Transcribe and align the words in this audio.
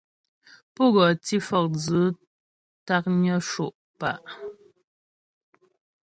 Pə́ 0.73 0.87
gɔ 0.93 1.03
tǐ 1.25 1.35
fɔkdzʉ̌ 1.47 2.05
taknyə 2.85 3.35
sho' 3.49 3.75
pǎ'. 3.99 4.21